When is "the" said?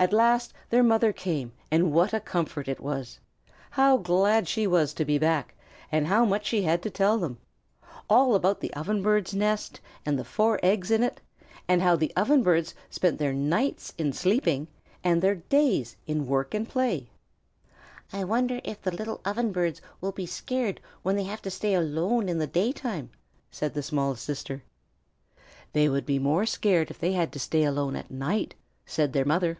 8.60-8.72, 10.16-10.22, 11.96-12.12, 18.80-18.94, 22.38-22.46, 23.74-23.82